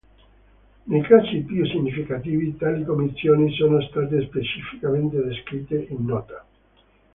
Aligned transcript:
Nei 0.85 1.03
casi 1.03 1.41
più 1.41 1.63
significativi, 1.67 2.57
tali 2.57 2.83
commistioni 2.83 3.53
sono 3.55 3.79
state 3.81 4.19
specificamente 4.23 5.23
descritte 5.23 5.75
in 5.89 6.03
nota. 6.05 6.43